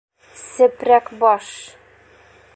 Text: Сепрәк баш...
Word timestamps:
Сепрәк 0.43 1.13
баш... 1.21 1.53